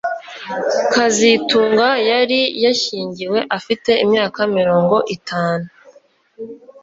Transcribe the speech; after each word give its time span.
kazitunga 0.93 1.87
yashyingiwe 2.63 3.39
afite 3.57 3.91
imyaka 4.03 4.39
mirongo 4.57 4.95
itanu 5.15 5.67